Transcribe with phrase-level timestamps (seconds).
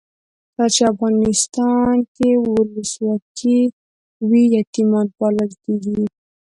[0.53, 3.59] کله چې افغانستان کې ولسواکي
[4.29, 6.01] وي یتیمان پالل کیږي.